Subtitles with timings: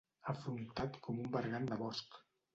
[0.31, 2.21] Afrontat com un bergant de bosc.